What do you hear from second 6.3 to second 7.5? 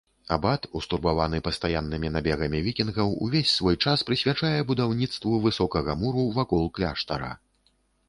вакол кляштара.